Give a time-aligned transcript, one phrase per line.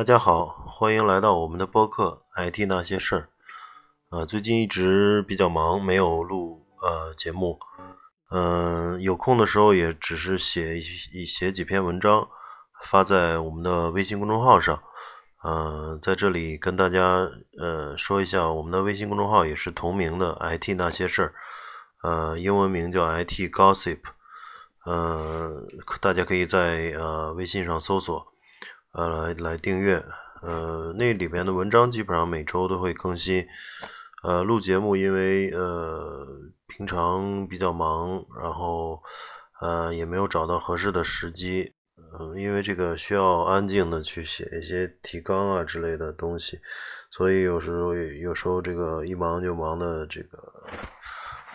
[0.00, 3.28] 大家好，欢迎来到我们的播客《IT 那些事儿》。
[4.16, 7.60] 呃，最近一直比较忙，没有录呃节目。
[8.30, 10.80] 嗯，有空的时候也只是写
[11.12, 12.26] 一写几篇文章，
[12.82, 14.82] 发在我们的微信公众号上。
[15.44, 17.28] 嗯，在这里跟大家
[17.58, 21.34] 呃说一下，我们的微信公众号也是同名的《IT 那些事儿》，
[22.08, 24.00] 呃，英文名叫 IT Gossip。
[24.86, 25.68] 嗯，
[26.00, 28.29] 大家可以在呃微信上搜索。
[28.92, 30.04] 呃，来来订阅，
[30.42, 33.46] 呃，那里边的文章基本上每周都会更新。
[34.22, 36.26] 呃，录节目因为呃
[36.66, 39.00] 平常比较忙，然后
[39.60, 41.72] 呃也没有找到合适的时机，
[42.18, 46.58] 嗯，因为这个需要安静的去写一些提纲啊之类的东西，
[47.12, 50.52] 所以有时候有时候这个一忙就忙的这个，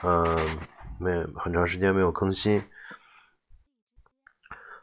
[0.04, 0.38] 嗯，
[1.00, 2.64] 没很长时间没有更新。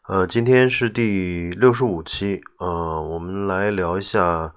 [0.08, 4.52] 呃，今天是第六十五期，呃，我们来聊一下，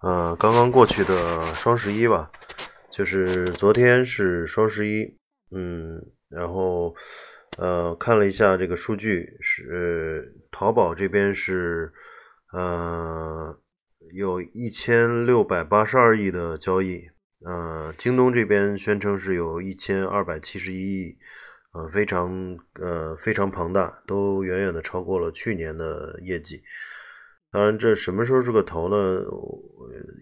[0.00, 2.30] 呃，刚刚过去的双十一吧，
[2.90, 5.18] 就是昨天是双十一，
[5.50, 6.94] 嗯，然后
[7.58, 11.92] 呃看了一下这个数据，是淘宝这边是
[12.54, 13.54] 呃
[14.14, 17.02] 有一千六百八十二亿的交易，
[17.44, 21.18] 呃，京东这边宣称是有一千二百七十一亿。
[21.76, 26.62] 呃，非常呃非常庞大，都远远的超过了去年的业绩。
[27.50, 29.22] 当然，这什么时候是个头呢？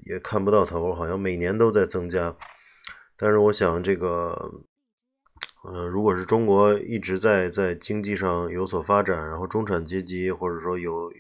[0.05, 2.35] 也看不到头，好像每年都在增加。
[3.17, 4.51] 但是我想，这个
[5.65, 11.13] 呃，如果是中国一直在在经济上有所发展，然后中产阶级或者说有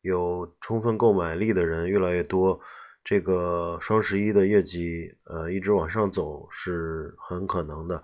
[0.00, 2.60] 有充分购买力的人越来越多，
[3.02, 8.02] 这个双十一的业绩呃一直往上走是很可能的。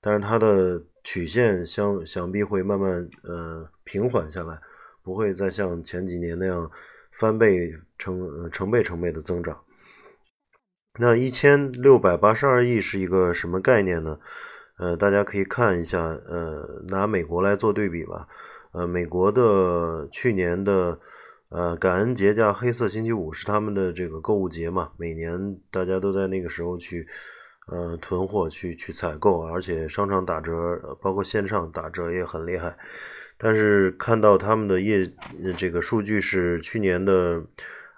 [0.00, 4.60] 但是它的曲线相想必会慢慢呃平缓下来，
[5.02, 6.70] 不会再像前几年那样
[7.10, 9.60] 翻倍成成倍成倍的增长。
[11.00, 14.20] 那一千六百八十二亿是一个什么概念呢？
[14.78, 18.28] 呃，大家可以看一下，呃，拿美国来做对比吧。
[18.72, 21.00] 呃，美国的去年的
[21.48, 27.08] 呃感恩节加黑色星期五是他们的这个购物节嘛，每年大家都在那个时候去。
[27.70, 32.76] 呃，囤货去去采购，而且商场打折，包括线上打折也很厉害。
[33.36, 35.12] 但是看到他们的业
[35.56, 37.42] 这个数据是去年的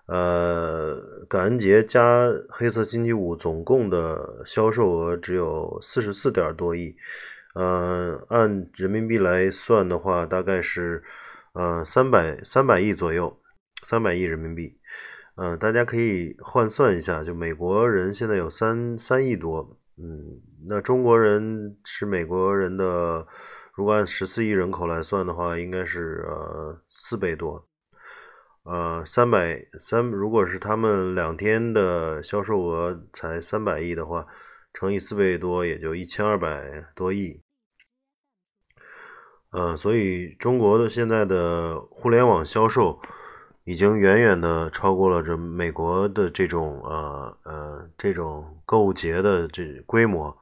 [0.07, 6.97] 呃感恩节加黑色星期五总共的销售额只有四十四点多亿，
[7.55, 11.03] 呃，按人民币来算的话，大概是
[11.53, 13.41] 呃三百三百亿左右，
[13.85, 14.80] 三百亿人民币。
[15.43, 23.27] 嗯，大家可以换算一下，就美国人现在有三三亿多，嗯，那中国人是美国人的，
[23.73, 27.67] 如果按十四亿人口来算的话，应该是呃四倍多，
[28.65, 34.27] 呃三百三，如果是他们两天的销售额才三百亿的话，
[34.75, 37.41] 乘以四倍多，也就一千二百多亿，
[39.53, 43.01] 嗯，所以中国的现在的互联网销售。
[43.65, 50.37] 已经远远的超过了这美国的这种呃呃这种购物节的这规模，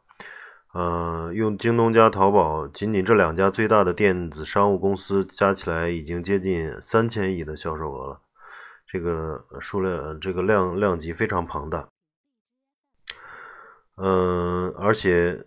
[0.72, 8.20] 呃，用京东加淘宝，仅仅这两家最大的电子商务公司加起来已经接近三千亿的销售额了，
[8.86, 11.88] 这个数量这个量量级非常庞大，
[13.96, 15.44] 嗯，而且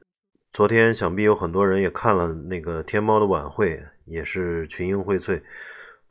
[0.52, 5.42] 昨天想必有很多人也看了那个天猫的晚会，也是群英荟萃。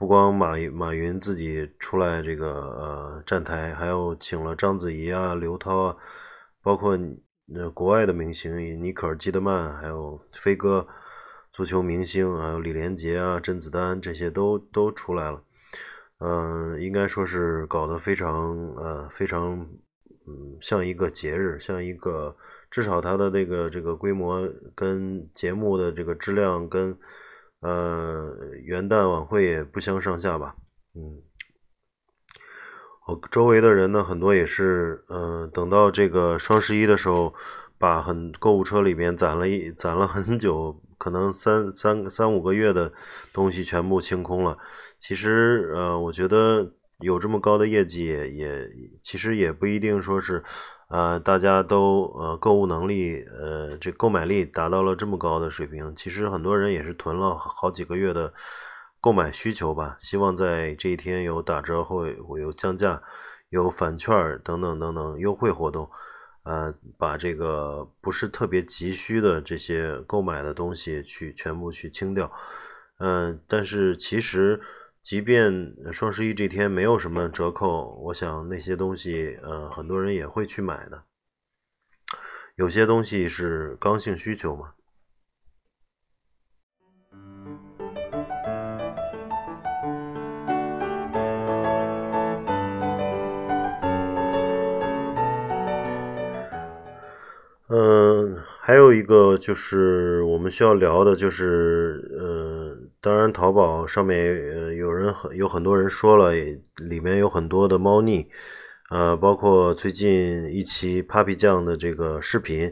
[0.01, 5.97] 不光马云马云自己出来这个呃站台，还有请了章子怡啊、刘涛啊，
[6.63, 6.99] 包括
[7.55, 10.89] 呃国外的明星尼可尔基德曼，还有飞哥，
[11.53, 15.43] 足球明星，还有李连杰啊、甄子丹这些都都出来了。
[16.19, 19.69] 嗯，应该说是搞得非常呃非常
[20.27, 22.35] 嗯像一个节日，像一个
[22.71, 26.97] 至少它的这个这个规模跟节目的这个质量跟。
[27.61, 30.57] 呃，元旦晚会也不相上下吧，
[30.95, 31.21] 嗯，
[33.07, 37.35] 我周围的人呢，很多也是，嗯，等到这个双十一的时候，
[37.79, 42.93] 把很购物车里面攒了一攒了很久，可能三三三五个月的
[43.33, 44.57] 东西全部清空了。
[44.99, 48.71] 其实呃，我觉得有这么高的业绩也也
[49.03, 50.45] 其实也不一定说是
[50.91, 55.95] 呃大家都呃购物能力呃这购买力达到了这么高的水平。
[55.97, 58.35] 其实很多人也是囤了好几个月的
[59.01, 62.07] 购买需求吧，希望在这一天有打折或
[62.39, 63.03] 有降价。
[63.53, 65.91] 有返券等等等等优惠活动，
[66.45, 72.31] 呃，把这个不是特别急需的这些购买的东西去全部去清掉，
[73.01, 74.61] 嗯，但是其实
[75.03, 81.03] 即便双十一这天没有什么折扣，我想那些东西，呃，很多人也会去买的，
[82.55, 84.75] 有些东西是刚性需求嘛。
[97.73, 102.60] 嗯，还有一个就是我们需要聊的，就是呃，
[103.03, 106.33] 当然淘宝上面呃有人很有很多人说了，
[106.77, 108.29] 里面有很多的猫腻，
[108.91, 112.71] 呃，包括最近一期 Papi 酱的这个视频，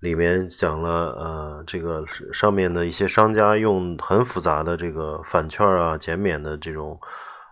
[0.00, 6.98] 里面讲了呃这个上面的一些商家用很复杂的这个返券啊、减免的这种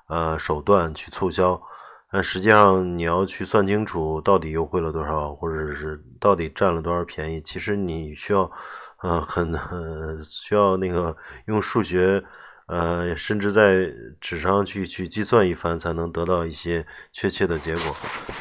[0.09, 1.61] 呃手段去促销。
[2.11, 8.51] 但实际上，你要去算清楚到底优惠了多少，或者是到底占了多少便宜，其实你需要，
[9.03, 11.17] 呃，很很需要那个
[11.47, 12.23] 用数学，
[12.67, 17.95] 呃，甚至在纸上去去计算一番，才能得到一些确切的结果。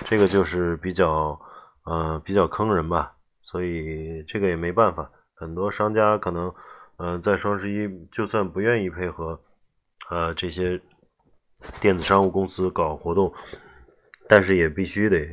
[0.05, 1.39] 这个就是比较，
[1.85, 3.13] 呃，比较坑人吧。
[3.41, 6.53] 所以这个也没办法，很多商家可能，
[6.97, 9.39] 嗯，在双十一就算不愿意配合，
[10.09, 10.81] 呃，这些。
[11.81, 13.33] 电子商务公司搞活动，
[14.27, 15.27] 但是也必须得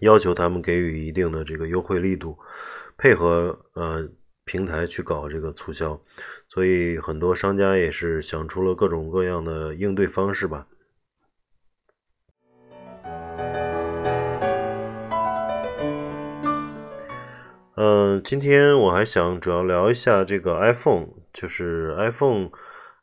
[0.00, 2.36] 要求他们给予一定的这个优惠力度，
[2.96, 4.08] 配合呃
[4.48, 6.00] 平台去搞这个促销，
[6.48, 10.66] 所以很多商家也是想出了各种各样的应对方式吧。
[17.76, 22.50] 嗯，今天我还想主要聊一下这个 iPhone，就是 iPhone。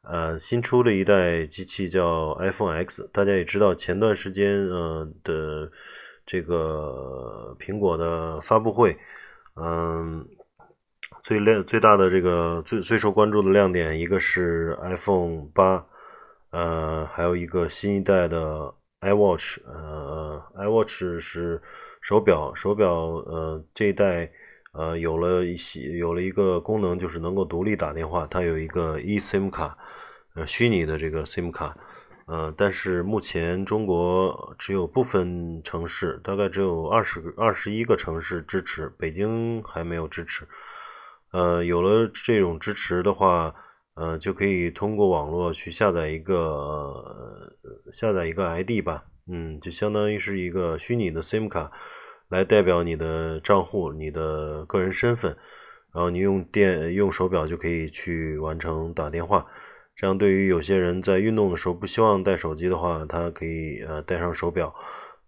[0.07, 5.71] 呃，新出的一代机器叫 iPhone X，大家也知道，前段时间呃的
[6.27, 9.00] 这个苹果的发布会，
[9.56, 10.27] 嗯，
[11.24, 15.86] 最亮最大的这个最最受关注的亮点，一个是 iPhone 八，
[16.52, 21.62] 呃，还有一个新一代的 iWatch，呃，iWatch 是
[22.02, 24.31] 手表，手表呃这一代
[24.74, 29.78] 呃有了一些有了一个功能，就是能够独立打电话，它有一个 eSIM 卡。
[30.38, 31.78] 呃，虚拟的这个 SIM 卡，
[32.28, 40.46] 呃，但是目前中国只有部分城市，大概只有二十个、二十一个城市支持，北京还没有支持。
[41.31, 43.56] 呃，有了这种支持的话，
[43.95, 47.51] 呃，就可以通过网络去下载一个
[47.92, 51.72] 下载一个 ID 吧，嗯，就相当于是一个虚拟的 SIM 卡，
[52.30, 55.36] 来代表你的账户、你的个人身份，
[55.94, 59.45] 然后你用电用手表就可以去完成打电话。
[59.98, 64.75] 这样，对于有些人在运动的时候不希望带手机的话，他可以呃带上手表，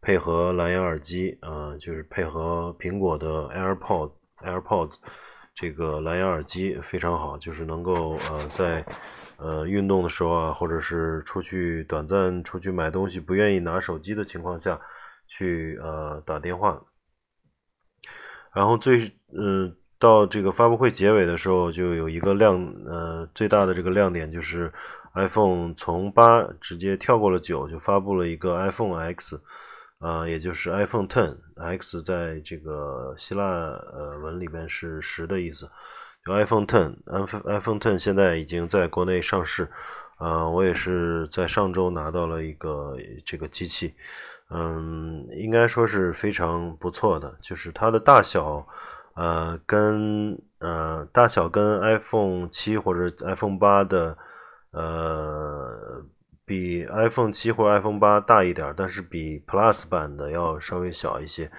[0.01, 4.11] 配合蓝牙耳机啊，就是配合苹果的 AirPods
[4.43, 4.95] AirPods
[5.57, 8.85] 这个蓝牙耳机非常好，就是能够呃在
[9.37, 14.79] 呃运动的时候啊，或者是出去短暂出去买东西不愿意拿手机的情况下
[15.27, 16.79] 去呃打电话，
[18.53, 19.75] 然后最嗯。
[19.99, 24.71] 到这个发布会结尾的时候，就有一个亮呃最大的这个亮点就是
[25.15, 29.41] iPhone 从八直接跳过了九，就发布了一个 iPhone X，
[29.99, 35.69] 啊，也就是 iPhone Ten X，在这个希腊呃文里边是十的意思。
[36.25, 39.69] 就 iPhone Ten，iPhone iPhone Ten 现在已经在国内上市，
[40.17, 43.93] 啊，我也是在上周拿到了一个这个机器，
[44.49, 48.67] 嗯，应该说是非常不错的，就是它的大小。
[49.19, 54.15] 呃，跟呃大小跟 iPhone 七或者 iPhone 八的
[54.69, 56.03] 呃
[56.47, 61.51] 比 iPhone 七或 iPhone 八大一点，但是比 Plus 版的要稍微小一些。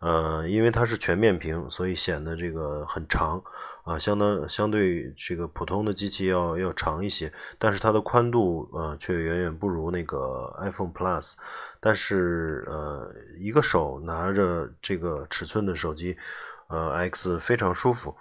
[0.00, 3.42] 呃，因为它是全面屏，所以显得这个很长
[3.84, 7.30] 啊，相当相对这个普通的机器要要长一些。
[7.58, 11.34] 但是它的宽度呃却远远不如那个 iPhone Plus。
[11.78, 16.16] 但是呃一个手拿着这个尺寸的手机。
[16.72, 18.14] 呃，X 非常舒服，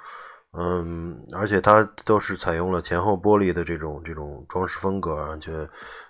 [0.53, 5.69] 嗯，而且它都是采用了前后玻璃的这种这种装饰风格，而且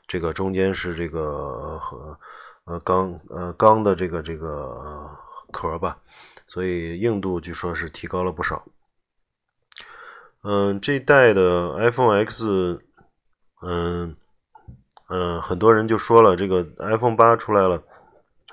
[0.10, 2.20] 这个中间是这个和
[2.66, 5.08] 呃钢呃钢的这个这个
[5.52, 6.00] 壳吧，
[6.48, 8.66] 所以硬度据说是提高了不少。
[10.42, 12.82] 嗯，这代的 iPhone X，
[13.62, 14.16] 嗯
[15.10, 17.84] 嗯，很多人就说了，这个 iPhone 八出来了，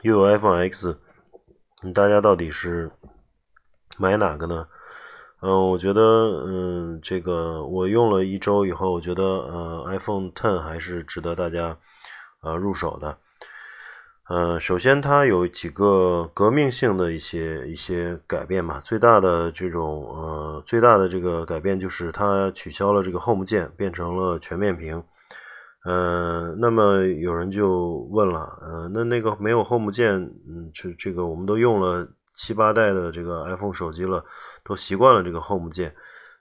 [0.02, 0.98] 又有 iPhone X，
[1.94, 2.90] 大家到底是
[3.96, 4.68] 买哪个呢？
[5.46, 6.00] 嗯，我觉得，
[6.44, 11.76] 嗯，这个我用了一周以后，我觉得，呃，iPhone Ten 还是值得大家
[12.42, 13.16] 呃入手的。
[14.28, 18.80] 呃，首先它有几个革命性的一些一些改变吧。
[18.80, 25.04] 最大的这种呃最大的这个改变就是它取消了这个 Home 键，变成了全面屏。
[25.84, 34.24] 呃，那么有人就问了，呃，那那个没有 Home 键，嗯，这这个我们都用了七八代的这个 iPhone 手机了，
[34.62, 35.94] 都习惯了这个 Home 键，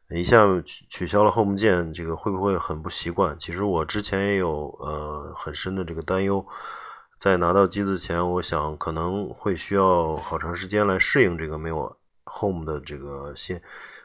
[0.10, 3.40] 一下取取消了 Home 键，这个会不会很不习惯？
[3.40, 6.46] 其实我之前也有呃很深的这个担忧。
[7.18, 13.60] 在拿到机子前，我想可能会需要好长时间来适应这个没有 Home 的这个新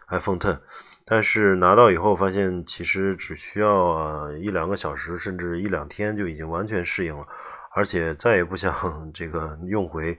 [0.09, 0.61] iPhone Ten，
[1.05, 7.27] 但是拿到以后发现，其实只需要一两个小时，甚至一两天就已经完全适应了，
[7.75, 8.73] 而且再也不想
[9.13, 10.17] 这个用回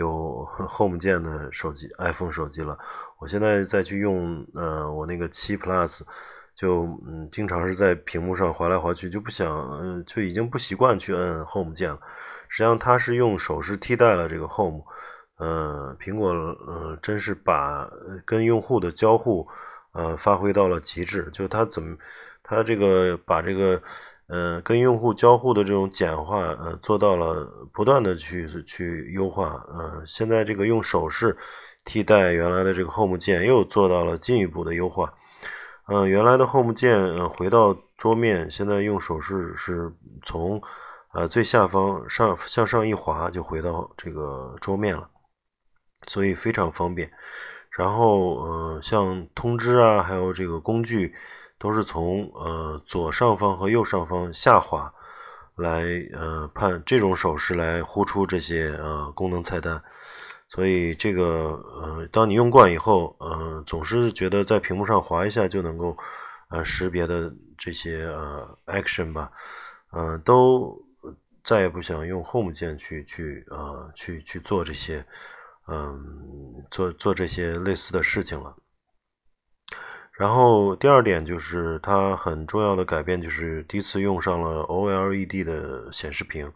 [0.00, 2.78] 有 Home 键的手机 iPhone 手机了。
[3.18, 6.00] 我现在再去用呃我那个七 Plus，
[6.54, 9.46] 就嗯经常是在屏幕上划来划去，就不想
[9.82, 12.00] 嗯就已经不习惯去摁 Home 键了。
[12.48, 14.82] 实际上，它是用手势替代了这个 Home，
[15.36, 17.88] 呃，苹果呃真是把
[18.24, 19.46] 跟用户的交互
[19.92, 21.30] 呃发挥到了极致。
[21.32, 21.96] 就它怎么，
[22.42, 23.82] 它这个把这个
[24.30, 29.64] 呃跟用户交互的这种简化呃做到了不断的去去优化。
[29.68, 31.36] 呃，现在这个用手势
[31.84, 35.12] 替代原来的这个 Home 键又做到了进一步的优化。
[35.88, 39.92] 嗯，原来的 Home 键回到桌面，现在用手势是
[40.24, 40.62] 从。
[41.12, 45.10] 呃，最下方上向上一滑就回到这个桌面了，
[46.06, 47.10] 所以非常方便。
[47.76, 51.12] 然后，呃，像通知啊，还有这个工具，
[51.60, 54.92] 都是从呃左上方和右上方下滑
[55.54, 59.80] 来呃判这种手势来呼出这些呃功能菜单。
[60.48, 61.22] 所以这个
[61.80, 65.96] 呃，当你用惯以后，呃，总是觉得在屏幕上滑一下就能够
[66.48, 69.30] 呃识别的这些呃 action 吧，
[69.92, 70.84] 嗯，都。
[71.42, 75.02] 再也不想用 Home 键去去呃去去做这些
[75.66, 78.54] 嗯做做这些类似的事情了。
[80.20, 86.52] 然后第二点就是它很重要的改变就是第一次用上了 OLED 的显示屏。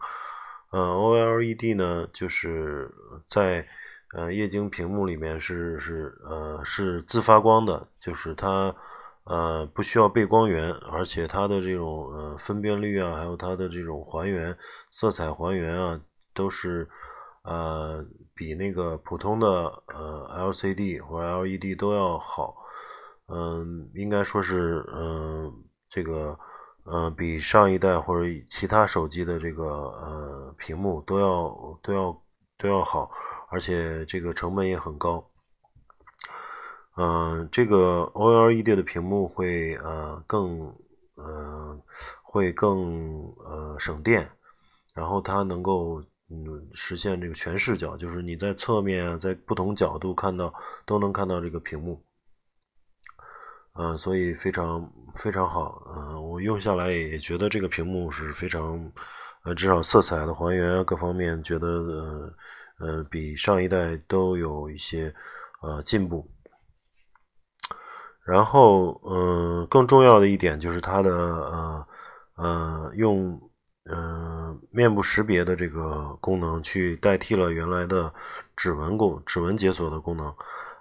[0.69, 2.91] 呃，OLED 呢就是
[3.27, 3.65] 在
[4.13, 8.75] 呃液晶屏幕里面是是呃是自发光的，就是它。
[9.27, 14.55] 呃，不需要背光源，而且它的这种呃分辨率啊，还有它的这种还原
[14.91, 15.99] 色彩还原啊，
[16.35, 16.87] 都是
[17.43, 18.05] 呃
[18.35, 19.47] 比那个普通的
[19.87, 22.64] 呃 LCD 或者 LED 都要好。
[23.27, 25.51] 嗯，应该说是嗯
[25.89, 26.37] 这个
[26.85, 32.21] 嗯比上一代或者其他手机的这个呃屏幕都要都要
[32.57, 33.09] 都要好，
[33.49, 35.27] 而且这个成本也很高。
[36.97, 40.73] 嗯，这个 OLED 的屏幕会呃更
[41.15, 41.81] 呃
[42.23, 44.29] 会更呃省电，
[44.93, 50.53] 然后它能够嗯实现这个全视角，就是你在侧面，在不同角度看到
[50.85, 52.04] 都能看到这个屏幕，
[53.77, 58.91] 嗯，所以非常非常好，嗯，我用下来也觉得这个屏幕是非常
[59.43, 62.33] 呃至少色彩的还原各方面觉得呃
[62.79, 65.13] 呃比上一代都有一些
[65.61, 66.29] 呃进步。
[68.25, 71.87] 然后，嗯，更重要的一点就是它的，呃，
[72.37, 73.39] 呃，用，
[73.83, 78.11] 嗯，面部识别的这个功能去代替了原来的
[78.55, 80.33] 指纹功、指纹解锁的功能。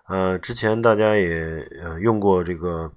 [0.09, 2.93] 呃，之前大家也呃用过这个，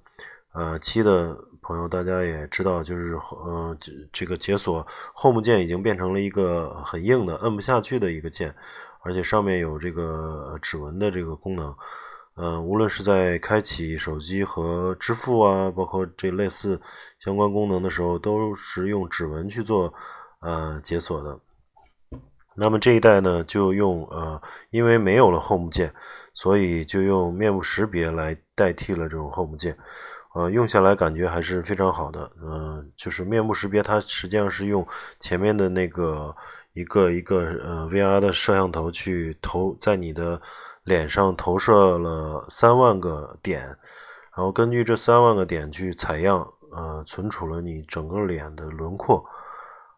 [0.52, 4.86] 呃，七的朋友，大家也知道，就是，呃，这这个解锁
[5.22, 8.54] Home 键已经变成了一个很硬的、摁不下去的一个键，
[9.00, 11.74] 而且上面有这个指纹的这个功能。
[12.36, 16.80] 嗯，无论是在开启手机和支付啊，包括这类似
[17.18, 19.92] 相关功能的时候，都是用指纹去做
[20.40, 21.40] 呃解锁的。
[22.54, 25.92] 那么这一代呢，就用呃，因为没有了 Home 键，
[26.38, 29.76] 所以就用面部识别来代替了这种 Home 键。
[30.34, 32.30] 呃，用下来感觉还是非常好的。
[32.40, 34.86] 嗯，就是面部识别，它实际上是用
[35.18, 36.34] 前面的那个
[36.74, 40.40] 一个一个呃 VR 的摄像头去投在你的。
[40.84, 43.60] 脸上投射了三万个点，
[44.34, 49.22] 然后根据这三万个点去采样，呃，存储了你整个脸的轮廓，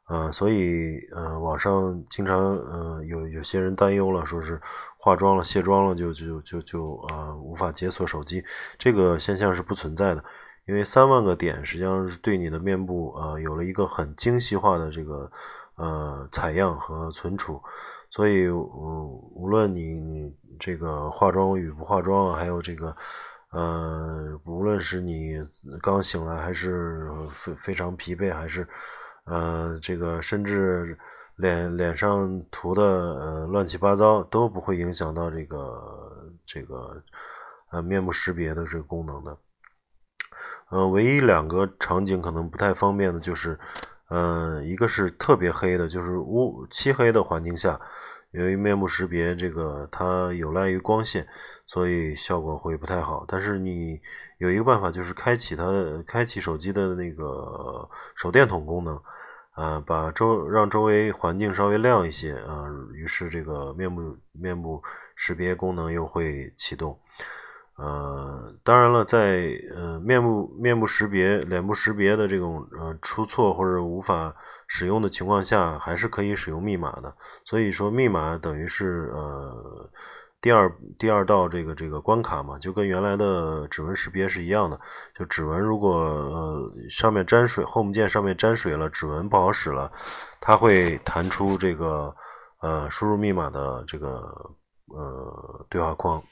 [0.08, 4.60] 呃，所以呃，网上经常呃有有些人担忧了，说是
[5.00, 8.44] 化妆了、卸妆了就就就就啊无法解锁手机，
[8.78, 10.22] 这个现象是不存在的。
[10.66, 15.28] 因为三万个点实际上是对你的面部啊有了一个很精细化的这个
[15.74, 17.60] 呃采样和存储，
[18.10, 22.94] 所以无无论你你这个化妆与不化妆，还有这个
[23.50, 25.34] 呃无论是你
[25.82, 28.68] 刚醒来还是非非常疲惫，还是
[29.24, 30.96] 呃这个甚至
[31.40, 37.02] 脸脸上涂的呃乱七八糟都不会影响到这个这个
[37.70, 39.36] 呃面部识别的这个功能的。
[40.68, 43.58] 呃，唯一两个场景可能不太方便的就是，
[44.08, 47.80] 嗯，一个是特别黑的，就是乌漆黑的环境下，
[48.30, 51.26] 由于面部识别这个它有赖于光线，
[51.66, 53.24] 所以效果会不太好。
[53.26, 54.00] 但是你
[54.38, 55.64] 有一个办法，就是开启它，
[56.06, 58.94] 开启手机的那个手电筒功能，
[59.60, 62.64] 啊，把周让周围环境稍微亮一些，啊，
[62.94, 64.82] 于是这个面部面部
[65.14, 66.98] 识别功能又会启动。
[67.76, 74.34] 呃，当然了，在呃面部面部识别、脸部识别的这种呃出错或者无法
[74.66, 77.14] 使用的情况下，还是可以使用密码的。
[77.44, 79.90] 所以说，密码等于是呃
[80.42, 84.80] 第二第二道这个这个关卡嘛，就跟原来的指纹识别是一样的。
[85.14, 89.92] 就指纹如果呃上面沾水，Home 键上面沾水了，指纹不好使了，
[90.40, 92.14] 它会弹出这个
[92.60, 94.32] 呃输入密码的这个
[94.86, 96.22] 呃对话框。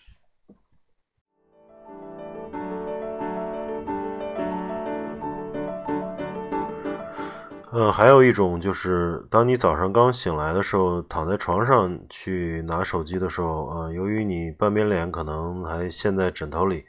[7.70, 16.86] 嗯，还有一种就是，当你早上刚醒来的时候，躺在床上去拿手机的时候，呃，由于你半边脸可能还陷在枕头里，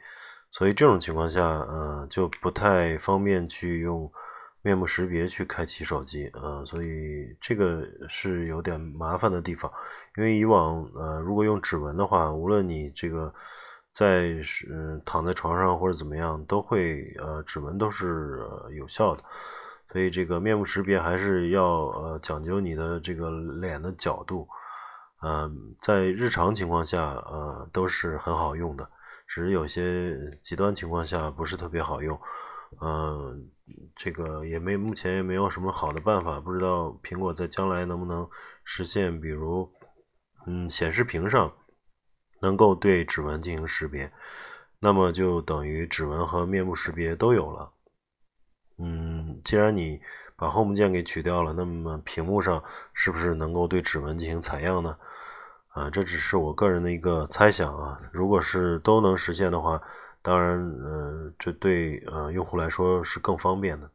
[0.50, 4.10] 所以这种情况下，呃，就不太方便去用
[4.62, 9.70] 面部识别去开启手机，呃，所以这个是有点麻烦的地方。
[10.16, 13.30] 因为以往，呃，如果用指纹的话，无论你这个
[13.92, 18.40] 在是躺在床上或者怎么样，都会，呃，指纹都是
[18.74, 19.22] 有效的。
[19.92, 24.48] 所以这个面部识别还是要呃讲究你的这个脸的角度，
[25.20, 28.88] 嗯，在日常情况下呃都是很好用的，
[29.26, 32.20] 只是有些极端情况下不是特别好用，
[32.80, 33.50] 嗯，
[33.96, 38.28] 这个也没目前也没有什么好的办法，不知道苹果在将来能不能
[38.64, 39.72] 实现，比如
[40.46, 41.52] 嗯显示屏上
[42.40, 44.12] 能够对指纹进行识别，
[44.78, 47.72] 那么就等于指纹和面部识别都有了。
[48.80, 50.00] 嗯，既然你
[50.36, 52.62] 把 Home 键给取掉了，那么屏幕上
[52.94, 54.96] 是不是能够对指纹进行采样呢？
[55.68, 58.00] 啊，这只是我个人的一个猜想啊。
[58.10, 59.80] 如果是都能实现的话，
[60.22, 63.90] 当然，呃，这对呃用户来说是更方便的。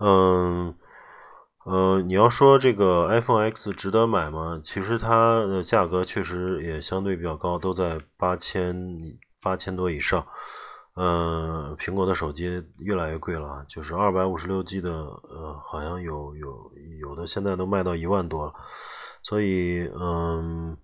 [0.00, 0.74] 嗯。
[1.64, 4.60] 呃，你要说这个 iPhone X 值得买吗？
[4.64, 8.74] 其实它的价格确实也相对比较高，都在八千
[9.42, 10.26] 八千多以上。
[10.94, 18.54] 呃，苹果的手机越来越贵了，就是二百五十六 G 的，呃，好像有有有的现在都卖到一万多了。
[19.22, 20.76] 所以，嗯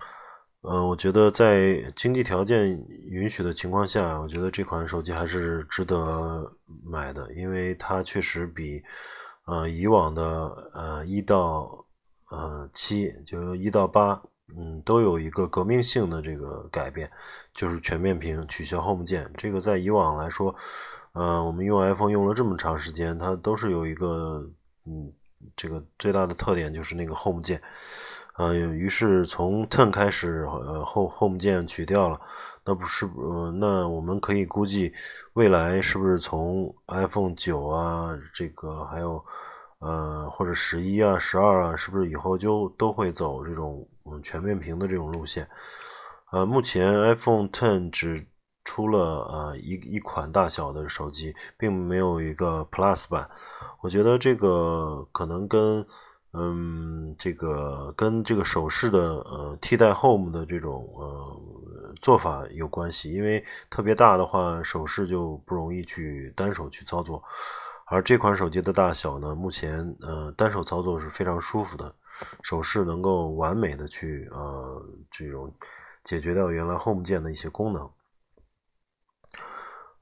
[0.62, 6.52] 嗯，我觉得在经济条件允许的情况下，我觉得这款手机还是值得
[6.84, 8.82] 买的，因为它确实比。
[9.46, 11.84] 呃，以往的呃一到
[12.30, 14.22] 呃七，就是一到八，
[14.56, 17.10] 嗯，都有一个革命性的这个改变，
[17.52, 19.30] 就是全面屏取消 Home 键。
[19.36, 20.54] 这个在以往来说，
[21.12, 24.48] 呃，我们用 iPhone 用了这么长时间，它都是有一个
[24.86, 25.12] 嗯，
[25.56, 27.60] 这个最大的特点就是那个 Home 键。
[28.36, 32.20] 呃，于是从 Ten 开始，呃后 Home 键取掉了。
[32.66, 34.92] 那不是，呃，那我们可以估计，
[35.34, 39.24] 未来是不是从 iPhone 九啊，这个还有，
[39.80, 45.46] 呃，或者十一啊、十二啊，是不是以后就都会走这种嗯全面屏的这种路线？
[46.32, 48.26] 呃，目前 iPhone Ten 只
[48.64, 53.28] 出了呃一一款大小的手机，并没有一个 Plus 版。
[53.82, 55.86] 我觉得这个可能跟。
[56.36, 61.40] 嗯，这个跟这个手势的呃替代 Home 的这种呃
[62.04, 67.22] 做法有关系，因为特别大的话，手势就不容易去单手去操作，
[67.86, 71.94] 而这款手机的大小呢，目前呃单手操作是非常舒服的，
[72.42, 75.50] 手势能够完美的去呃这种
[76.04, 77.90] 解决掉原来 Home 键的一些功能，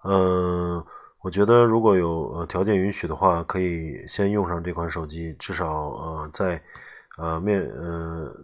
[0.03, 0.85] 嗯。
[1.25, 6.61] 我觉得如果有呃条件允许的话，可以先用上这款手机，至少呃在
[7.17, 8.35] 呃面呃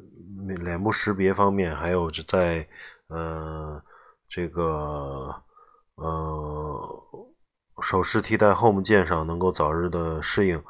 [0.47, 2.65] 面脸部识别方面，还有在
[3.09, 3.83] 呃
[4.29, 5.35] 这个
[5.97, 7.05] 呃
[7.83, 10.63] 手势替代 Home 键上能够早日的适应。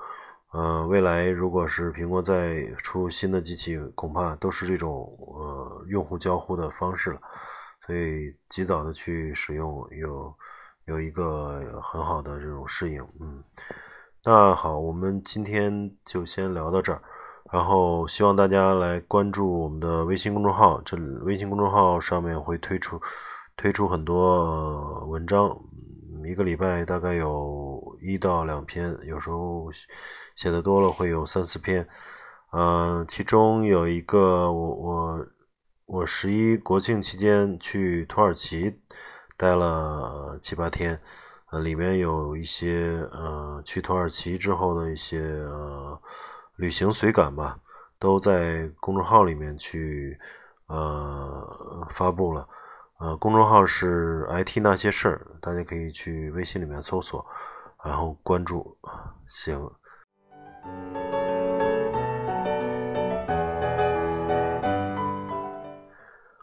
[0.52, 7.20] 呃，未来如果是苹果再出新的机器，恐怕都是这种呃用户交互的方式了。
[7.86, 10.34] 所以及早的去使用，有
[10.86, 13.02] 有一个很好的这种适应。
[13.20, 13.42] 嗯，
[14.24, 17.02] 那好，我们今天就先聊到这儿。
[17.50, 23.00] 然后希望大家来关注我们的微信公众号，这微信公众号上面会推出
[23.56, 25.58] 推出很多文章，
[26.26, 29.70] 一个礼拜大概有一到两篇，有时候
[30.36, 31.88] 写的多了会有三四篇。
[32.52, 35.26] 嗯，其中有一个我我
[35.86, 38.78] 我十一国庆期间去土耳其
[39.38, 41.00] 待了七八天，
[41.50, 45.18] 呃，里面有一些呃去土耳其之后的一些。
[46.58, 47.56] 旅行随感吧，
[48.00, 50.18] 都在公众号里面去
[50.66, 52.48] 呃发布了，
[52.98, 57.24] 呃，公众号是 IT 那些事儿，大家可以去微信里面搜索，
[57.84, 58.76] 然后关注。
[59.28, 59.70] 行，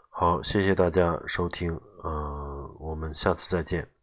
[0.08, 3.95] 好，谢谢大家收听，呃，我们下次再见。